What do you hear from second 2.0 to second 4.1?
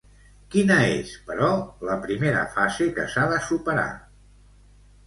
primera fase que s'ha de superar?